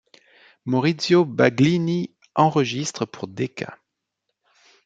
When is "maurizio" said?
0.65-1.25